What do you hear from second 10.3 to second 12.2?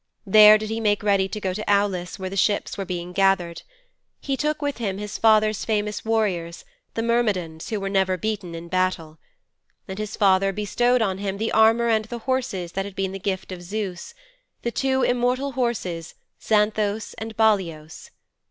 bestowed on him the armour and the